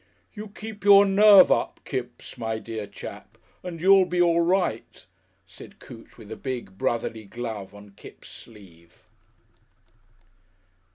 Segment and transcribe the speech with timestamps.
[0.33, 5.05] "You keep your nerve up, Kipps, my dear chap, and you'll be all right,"
[5.45, 9.03] said Coote, with a big, brotherly glove on Kipps' sleeve.